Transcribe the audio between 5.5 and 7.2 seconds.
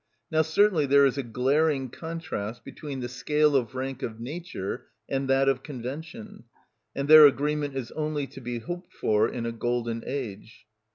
convention, and